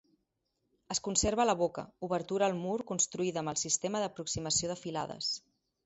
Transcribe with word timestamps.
Es 0.95 1.01
conserva 1.07 1.45
la 1.47 1.55
boca, 1.59 1.85
obertura 2.09 2.49
al 2.49 2.57
mur 2.65 2.75
construïda 2.95 3.45
amb 3.45 3.55
el 3.55 3.63
sistema 3.69 4.05
d'aproximació 4.07 4.73
de 4.75 4.83
filades. 4.87 5.35